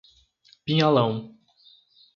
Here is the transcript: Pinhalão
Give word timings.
Pinhalão 0.65 1.37